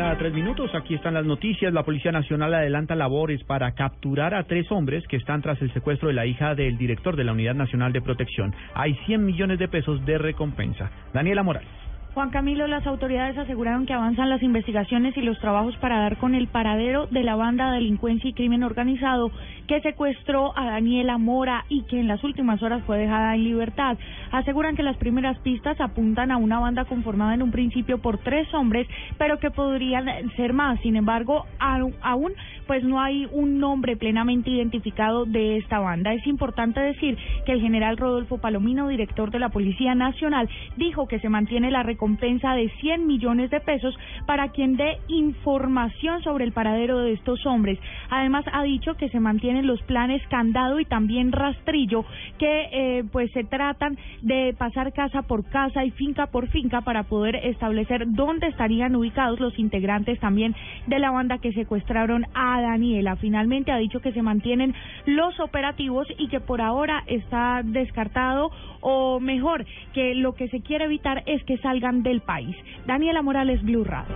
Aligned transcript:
8 0.00 0.04
de 0.04 0.08
la 0.08 0.14
mañana 0.14 0.18
3 0.18 0.32
minutos. 0.32 0.74
Aquí 0.74 0.94
están 0.94 1.14
las 1.14 1.26
noticias. 1.26 1.74
La 1.74 1.82
Policía 1.82 2.10
Nacional 2.10 2.54
adelanta 2.54 2.94
labores 2.94 3.44
para 3.44 3.72
capturar 3.72 4.34
a 4.34 4.44
tres 4.44 4.70
hombres 4.72 5.06
que 5.08 5.16
están 5.16 5.42
tras 5.42 5.60
el 5.60 5.72
secuestro 5.74 6.08
de 6.08 6.14
la 6.14 6.24
hija 6.24 6.54
del 6.54 6.78
director 6.78 7.16
de 7.16 7.24
la 7.24 7.32
Unidad 7.32 7.54
Nacional 7.54 7.92
de 7.92 8.00
Protección. 8.00 8.54
Hay 8.74 8.94
100 9.06 9.24
millones 9.24 9.58
de 9.58 9.68
pesos 9.68 10.04
de 10.06 10.16
recompensa. 10.16 10.90
Daniela 11.12 11.42
Morales. 11.42 11.89
Juan 12.12 12.30
Camilo, 12.30 12.66
las 12.66 12.84
autoridades 12.88 13.38
aseguraron 13.38 13.86
que 13.86 13.92
avanzan 13.92 14.30
las 14.30 14.42
investigaciones 14.42 15.16
y 15.16 15.22
los 15.22 15.38
trabajos 15.38 15.76
para 15.76 16.00
dar 16.00 16.16
con 16.16 16.34
el 16.34 16.48
paradero 16.48 17.06
de 17.06 17.22
la 17.22 17.36
banda 17.36 17.70
de 17.70 17.76
delincuencia 17.76 18.28
y 18.28 18.32
crimen 18.32 18.64
organizado 18.64 19.30
que 19.68 19.80
secuestró 19.80 20.52
a 20.58 20.66
Daniela 20.66 21.18
Mora 21.18 21.64
y 21.68 21.82
que 21.82 22.00
en 22.00 22.08
las 22.08 22.24
últimas 22.24 22.60
horas 22.64 22.82
fue 22.84 22.98
dejada 22.98 23.36
en 23.36 23.44
libertad. 23.44 23.96
Aseguran 24.32 24.74
que 24.74 24.82
las 24.82 24.96
primeras 24.96 25.38
pistas 25.38 25.80
apuntan 25.80 26.32
a 26.32 26.36
una 26.36 26.58
banda 26.58 26.84
conformada 26.84 27.34
en 27.34 27.42
un 27.42 27.52
principio 27.52 27.98
por 27.98 28.18
tres 28.18 28.52
hombres, 28.54 28.88
pero 29.16 29.38
que 29.38 29.52
podrían 29.52 30.06
ser 30.34 30.52
más. 30.52 30.80
Sin 30.80 30.96
embargo, 30.96 31.46
aún 31.60 32.32
pues 32.66 32.82
no 32.82 33.00
hay 33.00 33.28
un 33.32 33.58
nombre 33.58 33.96
plenamente 33.96 34.50
identificado 34.50 35.26
de 35.26 35.58
esta 35.58 35.78
banda. 35.78 36.14
Es 36.14 36.26
importante 36.26 36.80
decir 36.80 37.16
que 37.46 37.52
el 37.52 37.60
general 37.60 37.96
Rodolfo 37.96 38.38
Palomino, 38.38 38.88
director 38.88 39.30
de 39.30 39.38
la 39.38 39.48
Policía 39.50 39.94
Nacional, 39.94 40.48
dijo 40.76 41.06
que 41.06 41.20
se 41.20 41.28
mantiene 41.28 41.70
la 41.70 41.82
recompensa 42.00 42.54
de 42.54 42.70
100 42.80 43.06
millones 43.06 43.50
de 43.50 43.60
pesos 43.60 43.94
para 44.26 44.48
quien 44.48 44.76
dé 44.76 44.96
información 45.08 46.22
sobre 46.22 46.44
el 46.44 46.52
paradero 46.52 47.00
de 47.00 47.12
estos 47.12 47.44
hombres. 47.44 47.78
Además, 48.08 48.46
ha 48.54 48.62
dicho 48.62 48.94
que 48.94 49.10
se 49.10 49.20
mantienen 49.20 49.66
los 49.66 49.82
planes 49.82 50.22
candado 50.28 50.80
y 50.80 50.86
también 50.86 51.30
rastrillo 51.30 52.06
que 52.38 52.68
eh, 52.72 53.04
pues 53.12 53.30
se 53.32 53.44
tratan 53.44 53.98
de 54.22 54.54
pasar 54.56 54.94
casa 54.94 55.20
por 55.22 55.44
casa 55.50 55.84
y 55.84 55.90
finca 55.90 56.28
por 56.28 56.48
finca 56.48 56.80
para 56.80 57.02
poder 57.02 57.36
establecer 57.36 58.04
dónde 58.06 58.46
estarían 58.46 58.96
ubicados 58.96 59.38
los 59.38 59.58
integrantes 59.58 60.18
también 60.20 60.54
de 60.86 61.00
la 61.00 61.10
banda 61.10 61.36
que 61.36 61.52
secuestraron 61.52 62.24
a 62.32 62.62
Daniela. 62.62 63.16
Finalmente 63.16 63.72
ha 63.72 63.76
dicho 63.76 64.00
que 64.00 64.12
se 64.12 64.22
mantienen 64.22 64.74
los 65.04 65.38
operativos 65.38 66.08
y 66.16 66.28
que 66.28 66.40
por 66.40 66.62
ahora 66.62 67.04
está 67.08 67.60
descartado 67.62 68.50
o 68.80 69.20
mejor 69.20 69.66
que 69.92 70.14
lo 70.14 70.34
que 70.34 70.48
se 70.48 70.62
quiere 70.62 70.86
evitar 70.86 71.22
es 71.26 71.44
que 71.44 71.58
salgan 71.58 71.89
del 71.92 72.20
país. 72.20 72.56
Daniela 72.86 73.22
Morales, 73.22 73.62
Blue 73.62 73.84
Radio. 73.84 74.14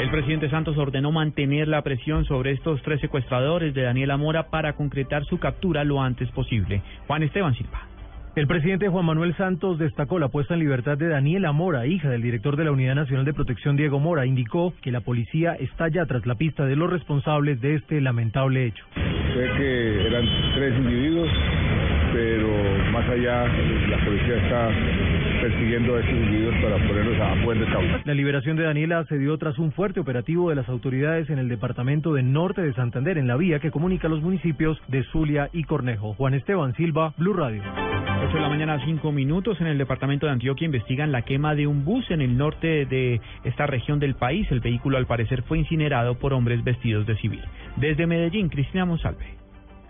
El 0.00 0.10
presidente 0.10 0.48
Santos 0.48 0.78
ordenó 0.78 1.12
mantener 1.12 1.68
la 1.68 1.82
presión 1.82 2.24
sobre 2.24 2.52
estos 2.52 2.80
tres 2.82 3.00
secuestradores 3.00 3.74
de 3.74 3.82
Daniela 3.82 4.16
Mora 4.16 4.48
para 4.48 4.72
concretar 4.72 5.24
su 5.26 5.38
captura 5.38 5.84
lo 5.84 6.00
antes 6.00 6.30
posible. 6.30 6.82
Juan 7.06 7.22
Esteban 7.22 7.54
Silva. 7.54 7.90
El 8.36 8.46
presidente 8.46 8.88
Juan 8.88 9.04
Manuel 9.04 9.36
Santos 9.36 9.78
destacó 9.78 10.20
la 10.20 10.28
puesta 10.28 10.54
en 10.54 10.60
libertad 10.60 10.96
de 10.96 11.08
Daniela 11.08 11.50
Mora, 11.50 11.86
hija 11.86 12.08
del 12.08 12.22
director 12.22 12.56
de 12.56 12.64
la 12.64 12.70
Unidad 12.70 12.94
Nacional 12.94 13.24
de 13.24 13.34
Protección 13.34 13.76
Diego 13.76 13.98
Mora. 13.98 14.24
Indicó 14.24 14.72
que 14.80 14.92
la 14.92 15.00
policía 15.00 15.54
está 15.54 15.88
ya 15.88 16.06
tras 16.06 16.24
la 16.26 16.36
pista 16.36 16.64
de 16.64 16.76
los 16.76 16.88
responsables 16.88 17.60
de 17.60 17.74
este 17.74 18.00
lamentable 18.00 18.66
hecho. 18.66 18.84
Sé 18.94 19.50
que 19.58 20.06
eran 20.06 20.24
tres 20.54 20.78
individuos, 20.78 21.28
allá 23.10 23.44
la 23.44 24.04
policía 24.04 24.36
está 24.36 24.70
persiguiendo 25.40 25.96
a 25.96 26.00
estos 26.00 26.14
individuos 26.14 26.54
para 26.62 26.76
ponerlos 26.86 27.20
a 27.20 27.44
buen 27.44 27.64
causa. 27.66 28.00
La 28.04 28.14
liberación 28.14 28.56
de 28.56 28.64
Daniela 28.64 29.04
se 29.06 29.18
dio 29.18 29.36
tras 29.38 29.58
un 29.58 29.72
fuerte 29.72 30.00
operativo 30.00 30.50
de 30.50 30.56
las 30.56 30.68
autoridades 30.68 31.30
en 31.30 31.38
el 31.38 31.48
departamento 31.48 32.14
de 32.14 32.22
Norte 32.22 32.62
de 32.62 32.72
Santander, 32.74 33.18
en 33.18 33.26
la 33.26 33.36
vía 33.36 33.58
que 33.58 33.70
comunica 33.70 34.08
los 34.08 34.22
municipios 34.22 34.80
de 34.88 35.02
Zulia 35.04 35.48
y 35.52 35.64
Cornejo. 35.64 36.14
Juan 36.14 36.34
Esteban 36.34 36.74
Silva, 36.74 37.14
Blue 37.16 37.32
Radio. 37.32 37.62
8 38.22 38.34
de 38.34 38.40
la 38.40 38.48
mañana, 38.48 38.78
5 38.84 39.12
minutos. 39.12 39.60
En 39.60 39.66
el 39.66 39.78
departamento 39.78 40.26
de 40.26 40.32
Antioquia 40.32 40.66
investigan 40.66 41.10
la 41.10 41.22
quema 41.22 41.54
de 41.54 41.66
un 41.66 41.84
bus 41.84 42.10
en 42.10 42.20
el 42.20 42.36
norte 42.36 42.84
de 42.84 43.20
esta 43.44 43.66
región 43.66 43.98
del 43.98 44.14
país. 44.14 44.46
El 44.50 44.60
vehículo, 44.60 44.98
al 44.98 45.06
parecer, 45.06 45.42
fue 45.42 45.58
incinerado 45.58 46.16
por 46.16 46.32
hombres 46.34 46.62
vestidos 46.62 47.06
de 47.06 47.16
civil. 47.16 47.40
Desde 47.76 48.06
Medellín, 48.06 48.48
Cristina 48.50 48.84
Monsalve. 48.84 49.40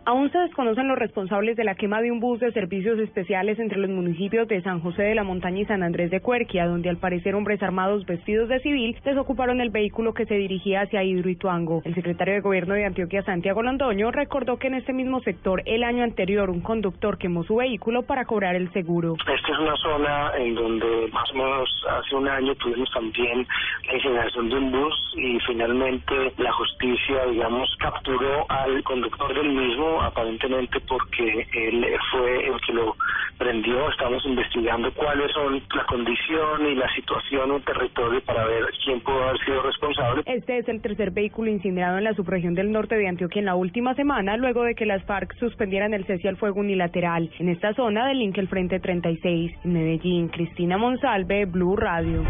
Aún 0.07 0.33
se 0.33 0.39
desconocen 0.39 0.89
los 0.89 0.99
responsables 0.99 1.57
de 1.57 1.65
la 1.65 1.75
quema 1.75 2.01
de 2.01 2.11
un 2.11 2.21
bus 2.21 2.41
de 2.41 2.53
servicios 2.53 2.99
especiales 2.99 3.59
entre 3.59 3.79
los 3.79 3.91
municipios 3.91 4.49
de 4.49 4.63
San 4.63 4.81
José 4.81 5.03
de 5.03 5.15
la 5.15 5.25
Montaña 5.25 5.61
y 5.61 5.67
San 5.67 5.83
Andrés 5.83 6.11
de 6.11 6.21
Cuerquia, 6.21 6.67
donde 6.67 6.89
al 6.89 6.97
parecer 6.97 7.35
hombres 7.35 7.63
armados 7.63 8.07
vestidos 8.07 8.49
de 8.49 8.61
civil 8.61 8.97
desocuparon 9.05 9.61
el 9.61 9.69
vehículo 9.69 10.15
que 10.15 10.25
se 10.25 10.35
dirigía 10.35 10.83
hacia 10.83 11.05
Hidroituango. 11.05 11.83
El 11.85 11.95
secretario 11.95 12.35
de 12.35 12.41
Gobierno 12.41 12.75
de 12.75 12.87
Antioquia, 12.87 13.23
Santiago 13.23 13.63
Londoño, 13.63 14.11
recordó 14.11 14.57
que 14.57 14.69
en 14.69 14.75
este 14.75 14.95
mismo 14.95 15.21
sector 15.21 15.63
el 15.67 15.85
año 15.85 16.03
anterior 16.03 16.49
un 16.49 16.63
conductor 16.63 17.19
quemó 17.19 17.45
su 17.45 17.57
vehículo 17.57 18.03
para 18.03 18.25
cobrar 18.25 18.57
el 18.57 18.73
seguro. 18.73 19.17
Esta 19.21 19.53
es 19.53 19.59
una 19.59 19.77
zona 19.77 20.33
en 20.39 20.55
donde 20.55 21.09
más 21.13 21.31
o 21.31 21.35
menos 21.35 21.87
hace 21.91 22.17
un 22.17 22.27
año 22.27 22.55
tuvimos 22.55 22.91
también 22.93 23.47
la 23.87 23.95
incineración 23.95 24.49
de 24.49 24.57
un 24.57 24.73
bus 24.73 25.15
y 25.17 25.39
finalmente 25.47 26.33
la 26.39 26.53
justicia, 26.53 27.27
digamos, 27.27 27.69
capturó 27.81 28.47
al 28.49 28.83
conductor 28.83 29.35
del 29.35 29.51
mismo 29.51 29.90
aparentemente 30.01 30.81
porque 30.81 31.47
él 31.53 31.87
fue 32.13 32.47
el 32.47 32.61
que 32.61 32.73
lo 32.73 32.97
prendió. 33.39 33.91
Estamos 33.91 34.25
investigando 34.27 34.93
cuáles 34.93 35.33
son 35.33 35.63
la 35.75 35.85
condición 35.87 36.67
y 36.67 36.75
la 36.75 36.93
situación 36.95 37.53
en 37.53 37.63
territorio 37.63 38.23
para 38.25 38.45
ver 38.45 38.65
quién 38.85 39.01
pudo 39.01 39.23
haber 39.23 39.45
sido 39.45 39.63
responsable. 39.63 40.23
Este 40.27 40.59
es 40.59 40.69
el 40.69 40.83
tercer 40.83 41.11
vehículo 41.11 41.51
incinerado 41.51 41.99
en 41.99 42.05
la 42.05 42.15
subregión 42.15 42.55
del 42.55 42.71
norte 42.71 42.97
de 42.97 43.09
Antioquia 43.09 43.41
en 43.41 43.47
la 43.47 43.55
última 43.55 43.95
semana, 43.95 44.37
luego 44.37 44.63
de 44.63 44.75
que 44.75 44.87
las 44.87 45.03
FARC 45.05 45.35
suspendieran 45.39 45.95
el 45.95 46.05
cese 46.07 46.29
al 46.29 46.37
fuego 46.37 46.61
unilateral 46.61 47.31
en 47.39 47.49
esta 47.49 47.73
zona 47.75 48.07
del 48.07 48.19
link 48.19 48.37
el 48.39 48.49
Frente 48.49 48.81
36. 48.81 49.53
En 49.65 49.73
Medellín, 49.73 50.29
Cristina 50.29 50.77
Monsalve, 50.77 51.47
Blue 51.47 51.77
Radio. 51.77 52.23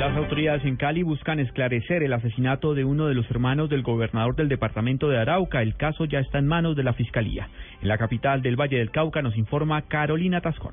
Las 0.00 0.16
autoridades 0.16 0.64
en 0.64 0.76
Cali 0.76 1.02
buscan 1.02 1.40
esclarecer 1.40 2.02
el 2.02 2.14
asesinato 2.14 2.72
de 2.72 2.84
uno 2.84 3.06
de 3.06 3.12
los 3.12 3.30
hermanos 3.30 3.68
del 3.68 3.82
gobernador 3.82 4.34
del 4.34 4.48
departamento 4.48 5.10
de 5.10 5.18
Arauca. 5.18 5.60
El 5.60 5.76
caso 5.76 6.06
ya 6.06 6.20
está 6.20 6.38
en 6.38 6.46
manos 6.46 6.74
de 6.74 6.84
la 6.84 6.94
Fiscalía. 6.94 7.50
En 7.82 7.88
la 7.88 7.98
capital 7.98 8.40
del 8.40 8.58
Valle 8.58 8.78
del 8.78 8.92
Cauca 8.92 9.20
nos 9.20 9.36
informa 9.36 9.82
Carolina 9.82 10.40
Tascón. 10.40 10.72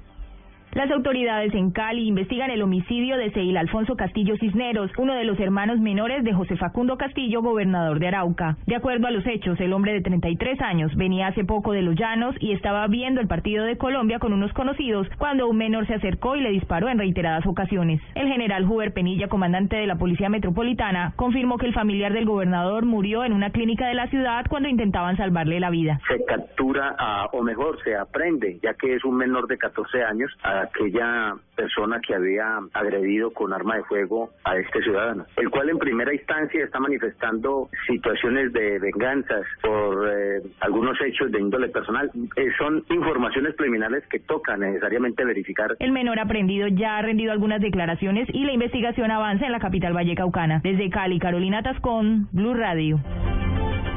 Las 0.74 0.92
autoridades 0.92 1.56
en 1.56 1.72
Cali 1.72 2.08
investigan 2.08 2.52
el 2.52 2.62
homicidio 2.62 3.18
de 3.18 3.32
Seil 3.32 3.58
Alfonso 3.58 3.96
Castillo 3.96 4.36
Cisneros, 4.38 4.92
uno 4.98 5.16
de 5.16 5.24
los 5.24 5.40
hermanos 5.40 5.80
menores 5.80 6.24
de 6.24 6.34
José 6.34 6.56
Facundo 6.58 6.98
Castillo, 6.98 7.42
gobernador 7.42 8.00
de 8.00 8.10
Arauca. 8.10 8.58
De 8.68 8.76
acuerdo 8.76 9.08
a 9.08 9.12
los 9.12 9.26
hechos, 9.26 9.60
el 9.60 9.74
hombre 9.74 9.94
de 9.94 10.02
33 10.02 10.62
años 10.62 10.94
venía 10.96 11.28
hace 11.28 11.46
poco 11.46 11.72
de 11.72 11.82
Los 11.82 11.96
Llanos 11.96 12.36
y 12.40 12.52
estaba 12.52 12.86
viendo 12.88 13.22
el 13.22 13.28
partido 13.28 13.66
de 13.66 13.78
Colombia 13.78 14.20
con 14.20 14.34
unos 14.34 14.54
conocidos 14.54 15.08
cuando 15.18 15.48
un 15.48 15.58
menor 15.58 15.88
se 15.88 15.96
acercó 15.96 16.36
y 16.36 16.42
le 16.42 16.52
disparó 16.52 16.90
en 16.90 17.00
reiteradas 17.00 17.48
ocasiones. 17.48 18.02
El 18.14 18.28
general 18.28 18.70
Huber 18.70 18.94
Penilla, 18.94 19.30
comandante 19.30 19.78
de 19.78 19.88
la 19.88 19.96
Policía 19.96 20.30
Metropolitana, 20.30 21.14
confirmó 21.16 21.58
que 21.58 21.66
el 21.66 21.74
familiar 21.74 22.14
del 22.14 22.26
gobernador 22.26 22.86
murió 22.86 23.24
en 23.24 23.34
una 23.34 23.50
clínica 23.52 23.88
de 23.88 23.96
la 23.96 24.08
ciudad 24.08 24.46
cuando 24.50 24.70
intentaban 24.70 25.18
salvarle 25.18 25.60
la 25.60 25.70
vida. 25.70 26.00
Se 26.08 26.24
captura, 26.26 26.96
o 27.32 27.42
mejor, 27.42 27.82
se 27.84 27.96
aprende, 27.96 28.60
ya 28.62 28.74
que 28.74 28.94
es 28.94 29.04
un 29.06 29.18
menor 29.18 29.48
de 29.48 29.58
14 29.58 30.04
años, 30.04 30.32
aquella 30.62 31.36
persona 31.56 32.00
que 32.06 32.14
había 32.14 32.60
agredido 32.74 33.32
con 33.32 33.52
arma 33.54 33.78
de 33.78 33.84
fuego 33.84 34.30
a 34.44 34.56
este 34.58 34.82
ciudadano, 34.82 35.26
el 35.38 35.50
cual 35.50 35.70
en 35.70 35.80
primera 35.80 36.14
instancia 36.14 36.64
está 36.64 36.80
manifestando 36.80 37.70
situaciones 37.88 38.54
de 38.54 38.80
venganzas 38.80 39.42
por 39.62 40.08
eh, 40.08 40.42
algunos 40.62 40.98
hechos 41.02 41.32
de 41.32 41.42
índole 41.42 41.70
personal. 41.70 42.10
Eh, 42.36 42.50
son 42.58 42.84
informaciones 42.90 43.56
preliminares 43.56 44.06
que 44.08 44.20
toca 44.20 44.56
necesariamente 44.56 45.26
verificar. 45.26 45.76
El 45.80 45.92
menor 45.92 46.20
aprendido 46.20 46.68
ya 46.68 46.98
ha 46.98 47.02
rendido 47.02 47.32
algunas 47.32 47.62
declaraciones 47.62 48.28
y 48.32 48.46
la 48.46 48.54
investigación 48.54 49.12
avanza 49.12 49.46
en 49.46 49.52
la 49.52 49.60
capital 49.60 49.94
vallecaucana. 49.94 50.62
Desde 50.64 50.90
Cali, 50.90 51.20
Carolina 51.20 51.64
Tascón, 51.64 52.28
Blue 52.32 52.54
Radio. 52.54 53.00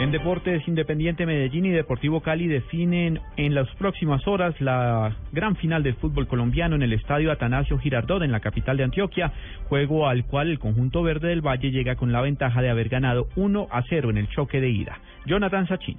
En 0.00 0.11
Deportes 0.12 0.67
Independiente 0.67 1.26
Medellín 1.26 1.67
y 1.67 1.70
Deportivo 1.73 2.23
Cali 2.23 2.47
definen 2.47 3.20
en 3.37 3.55
las 3.55 3.69
próximas 3.75 4.26
horas 4.26 4.58
la 4.58 5.14
gran 5.31 5.56
final 5.56 5.82
del 5.82 5.94
fútbol 5.97 6.26
colombiano 6.26 6.75
en 6.75 6.82
el 6.82 6.94
estadio 6.94 7.31
Atanasio 7.31 7.79
Girardot 7.79 8.23
en 8.23 8.32
la 8.32 8.41
capital 8.41 8.79
de 8.79 8.85
Antioquia, 8.85 9.31
juego 9.69 10.08
al 10.08 10.25
cual 10.25 10.49
el 10.49 10.58
conjunto 10.58 11.02
verde 11.02 11.29
del 11.29 11.47
Valle 11.47 11.70
llega 11.70 11.97
con 11.97 12.12
la 12.12 12.23
ventaja 12.23 12.62
de 12.62 12.70
haber 12.70 12.88
ganado 12.88 13.29
1 13.37 13.69
a 13.70 13.82
0 13.91 14.08
en 14.08 14.17
el 14.17 14.29
choque 14.31 14.62
de 14.62 14.70
ida. 14.70 14.99
Jonathan 15.26 15.69
Sachin. 15.69 15.99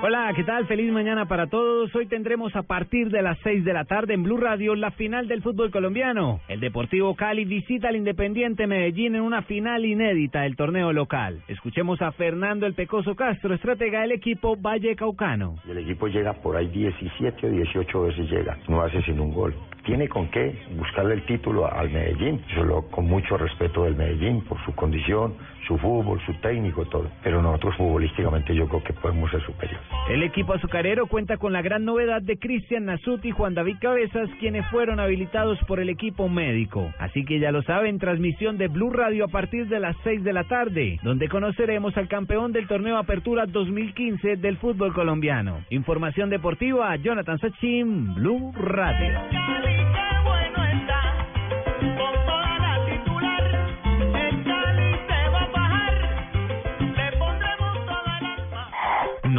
Hola, 0.00 0.32
¿qué 0.36 0.44
tal? 0.44 0.64
Feliz 0.68 0.92
mañana 0.92 1.26
para 1.26 1.48
todos. 1.48 1.92
Hoy 1.92 2.06
tendremos 2.06 2.54
a 2.54 2.62
partir 2.62 3.10
de 3.10 3.20
las 3.20 3.36
6 3.42 3.64
de 3.64 3.72
la 3.72 3.84
tarde 3.84 4.14
en 4.14 4.22
Blue 4.22 4.36
Radio 4.36 4.76
la 4.76 4.92
final 4.92 5.26
del 5.26 5.42
fútbol 5.42 5.72
colombiano. 5.72 6.38
El 6.46 6.60
Deportivo 6.60 7.16
Cali 7.16 7.44
visita 7.44 7.88
al 7.88 7.96
Independiente 7.96 8.68
Medellín 8.68 9.16
en 9.16 9.22
una 9.22 9.42
final 9.42 9.84
inédita 9.84 10.42
del 10.42 10.54
torneo 10.54 10.92
local. 10.92 11.42
Escuchemos 11.48 12.00
a 12.00 12.12
Fernando 12.12 12.64
El 12.66 12.74
Pecoso 12.74 13.16
Castro, 13.16 13.52
estratega 13.52 14.02
del 14.02 14.12
equipo 14.12 14.56
Valle 14.56 14.94
Caucano. 14.94 15.56
El 15.68 15.78
equipo 15.78 16.06
llega 16.06 16.32
por 16.32 16.56
ahí 16.56 16.68
17 16.68 17.48
o 17.48 17.50
18 17.50 18.02
veces 18.02 18.30
llega, 18.30 18.56
no 18.68 18.80
hace 18.80 19.02
sin 19.02 19.18
un 19.18 19.32
gol 19.32 19.52
tiene 19.88 20.06
con 20.06 20.28
qué 20.28 20.54
buscarle 20.76 21.14
el 21.14 21.24
título 21.24 21.66
al 21.66 21.88
Medellín, 21.88 22.44
solo 22.54 22.82
con 22.90 23.06
mucho 23.06 23.38
respeto 23.38 23.84
del 23.84 23.96
Medellín 23.96 24.42
por 24.42 24.62
su 24.66 24.74
condición, 24.74 25.34
su 25.66 25.78
fútbol, 25.78 26.20
su 26.26 26.34
técnico, 26.42 26.84
todo. 26.84 27.10
Pero 27.22 27.40
nosotros 27.40 27.74
futbolísticamente 27.78 28.54
yo 28.54 28.68
creo 28.68 28.84
que 28.84 28.92
podemos 28.92 29.30
ser 29.30 29.42
superiores. 29.46 29.87
El 30.08 30.22
equipo 30.22 30.54
azucarero 30.54 31.06
cuenta 31.06 31.36
con 31.36 31.52
la 31.52 31.60
gran 31.60 31.84
novedad 31.84 32.22
de 32.22 32.38
Cristian 32.38 32.86
Nasut 32.86 33.24
y 33.24 33.30
Juan 33.30 33.54
David 33.54 33.76
Cabezas, 33.80 34.30
quienes 34.40 34.66
fueron 34.70 35.00
habilitados 35.00 35.58
por 35.66 35.80
el 35.80 35.90
equipo 35.90 36.28
médico. 36.28 36.92
Así 36.98 37.24
que 37.24 37.38
ya 37.38 37.52
lo 37.52 37.62
saben, 37.62 37.98
transmisión 37.98 38.56
de 38.56 38.68
Blue 38.68 38.90
Radio 38.90 39.26
a 39.26 39.28
partir 39.28 39.68
de 39.68 39.80
las 39.80 39.96
6 40.04 40.24
de 40.24 40.32
la 40.32 40.44
tarde, 40.44 40.98
donde 41.02 41.28
conoceremos 41.28 41.96
al 41.96 42.08
campeón 42.08 42.52
del 42.52 42.66
torneo 42.66 42.96
Apertura 42.96 43.44
2015 43.46 44.36
del 44.36 44.56
fútbol 44.56 44.94
colombiano. 44.94 45.64
Información 45.70 46.30
deportiva, 46.30 46.96
Jonathan 46.96 47.38
Sachin, 47.38 48.14
Blue 48.14 48.52
Radio. 48.56 50.07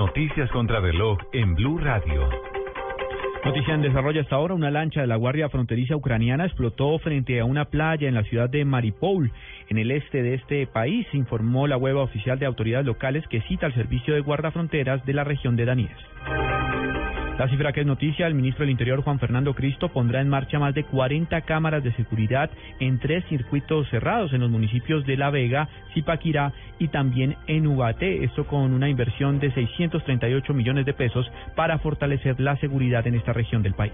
Noticias 0.09 0.49
contra 0.49 0.79
reloj 0.79 1.19
en 1.33 1.53
Blue 1.53 1.77
Radio. 1.77 2.27
Noticia 3.45 3.75
en 3.75 3.83
desarrollo 3.83 4.21
hasta 4.21 4.37
ahora, 4.37 4.55
una 4.55 4.71
lancha 4.71 5.01
de 5.01 5.07
la 5.07 5.17
Guardia 5.17 5.49
Fronteriza 5.49 5.95
Ucraniana 5.95 6.45
explotó 6.45 6.97
frente 6.97 7.39
a 7.39 7.45
una 7.45 7.65
playa 7.65 8.07
en 8.07 8.15
la 8.15 8.23
ciudad 8.23 8.49
de 8.49 8.65
Mariupol, 8.65 9.31
en 9.67 9.77
el 9.77 9.91
este 9.91 10.23
de 10.23 10.33
este 10.33 10.65
país, 10.65 11.05
informó 11.13 11.67
la 11.67 11.77
web 11.77 11.97
oficial 11.97 12.39
de 12.39 12.47
autoridades 12.47 12.87
locales 12.87 13.23
que 13.29 13.41
cita 13.41 13.67
al 13.67 13.75
servicio 13.75 14.15
de 14.15 14.21
guardafronteras 14.21 15.05
de 15.05 15.13
la 15.13 15.23
región 15.23 15.55
de 15.55 15.65
Donetsk. 15.65 16.48
La 17.39 17.47
cifra 17.47 17.69
es 17.73 17.85
noticia, 17.85 18.27
el 18.27 18.35
ministro 18.35 18.63
del 18.63 18.71
Interior 18.71 19.01
Juan 19.01 19.17
Fernando 19.17 19.53
Cristo 19.53 19.87
pondrá 19.87 20.19
en 20.19 20.27
marcha 20.27 20.59
más 20.59 20.75
de 20.75 20.83
40 20.83 21.39
cámaras 21.43 21.81
de 21.81 21.93
seguridad 21.93 22.49
en 22.81 22.99
tres 22.99 23.23
circuitos 23.29 23.87
cerrados 23.87 24.33
en 24.33 24.41
los 24.41 24.51
municipios 24.51 25.05
de 25.05 25.15
La 25.15 25.29
Vega, 25.29 25.69
Zipaquirá 25.93 26.51
y 26.79 26.89
también 26.89 27.37
en 27.47 27.65
Ubaté, 27.65 28.25
esto 28.25 28.45
con 28.45 28.73
una 28.73 28.89
inversión 28.89 29.39
de 29.39 29.53
638 29.53 30.53
millones 30.53 30.85
de 30.85 30.93
pesos 30.93 31.31
para 31.55 31.79
fortalecer 31.79 32.37
la 32.41 32.57
seguridad 32.57 33.07
en 33.07 33.15
esta 33.15 33.31
región 33.31 33.63
del 33.63 33.73
país. 33.73 33.93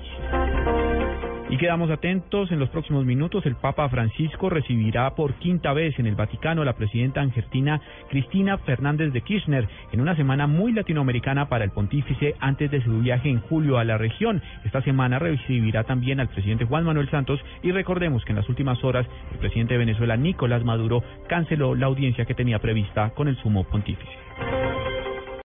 Y 1.48 1.58
quedamos 1.58 1.92
atentos, 1.92 2.52
en 2.52 2.60
los 2.60 2.70
próximos 2.70 3.06
minutos 3.06 3.46
el 3.46 3.56
Papa 3.56 3.88
Francisco 3.88 4.50
recibirá 4.50 5.14
por 5.14 5.36
quinta 5.36 5.74
vez 5.74 5.98
en 6.00 6.08
el 6.08 6.16
Vaticano 6.16 6.64
a 6.64 6.66
la 6.66 6.74
presidenta 6.74 7.22
argentina 7.22 7.80
Cristina 8.10 8.58
Fernández 8.58 9.14
de 9.14 9.22
Kirchner 9.22 9.68
en 9.92 10.02
una 10.02 10.16
semana 10.16 10.48
muy 10.48 10.74
latinoamericana 10.74 11.48
para 11.48 11.64
el 11.64 11.70
pontífice 11.70 12.34
antes 12.40 12.72
de 12.72 12.84
su 12.84 13.00
viaje 13.00 13.30
en 13.30 13.42
julio 13.42 13.78
a 13.78 13.84
la 13.84 14.00
región. 14.00 14.42
Esta 14.64 14.82
semana 14.82 15.20
recibirá 15.20 15.84
también 15.84 16.20
al 16.20 16.30
presidente 16.30 16.66
Juan 16.66 16.84
Manuel 16.84 17.12
Santos 17.12 17.40
y 17.62 17.72
recordemos 17.72 18.26
que 18.26 18.32
en 18.32 18.38
las 18.38 18.50
últimas 18.50 18.84
horas 18.84 19.06
el 19.32 19.38
presidente 19.38 19.76
de 19.76 19.80
Venezuela 19.80 20.18
Nicolás 20.18 20.64
Maduro 20.64 21.04
canceló 21.30 21.76
la 21.76 21.86
audiencia 21.86 22.26
que 22.26 22.34
tenía 22.34 22.58
prevista 22.58 23.12
con 23.12 23.28
el 23.28 23.38
sumo 23.38 23.66
pontífice. 23.66 24.65